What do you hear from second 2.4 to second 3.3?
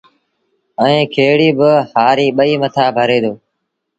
مٿآ ڀري